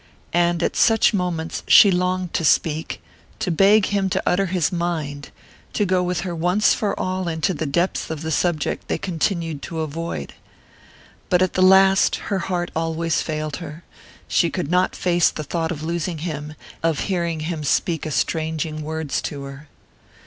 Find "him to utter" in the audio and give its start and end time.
3.85-4.47